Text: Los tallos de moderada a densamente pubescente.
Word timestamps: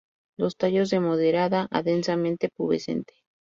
Los 0.35 0.57
tallos 0.57 0.89
de 0.89 0.99
moderada 0.99 1.67
a 1.69 1.83
densamente 1.83 2.49
pubescente. 2.49 3.13